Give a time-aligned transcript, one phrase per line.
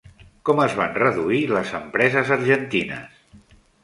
[0.49, 3.21] Com es van reduir les empreses argentines?